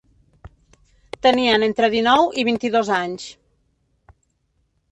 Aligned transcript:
Tenien 1.25 1.65
entre 1.67 1.91
dinou 1.97 2.33
i 2.43 2.45
vint-i-dos 2.49 2.91
anys. 2.99 3.29